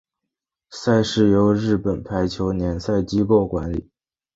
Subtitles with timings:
[0.71, 3.87] 赛事由日本排球联赛机构管理。